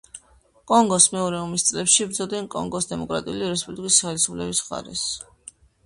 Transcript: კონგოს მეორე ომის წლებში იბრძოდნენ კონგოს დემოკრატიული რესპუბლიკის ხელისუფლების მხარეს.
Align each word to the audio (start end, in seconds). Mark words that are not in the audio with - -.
კონგოს 0.71 1.05
მეორე 1.15 1.37
ომის 1.41 1.67
წლებში 1.67 2.01
იბრძოდნენ 2.07 2.49
კონგოს 2.57 2.91
დემოკრატიული 2.95 3.53
რესპუბლიკის 3.53 4.03
ხელისუფლების 4.07 4.67
მხარეს. 4.67 5.11